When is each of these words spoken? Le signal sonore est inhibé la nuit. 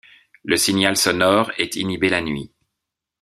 Le 0.43 0.57
signal 0.57 0.97
sonore 0.97 1.51
est 1.59 1.75
inhibé 1.75 2.09
la 2.09 2.21
nuit. 2.23 2.51